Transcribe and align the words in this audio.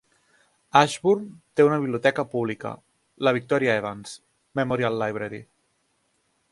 Ashburn 0.79 1.27
té 1.59 1.65
una 1.67 1.77
biblioteca 1.83 2.25
pública, 2.31 2.73
la 3.27 3.35
Victoria 3.39 3.77
Evans 3.83 4.19
Memorial 4.61 5.01
Library. 5.05 5.45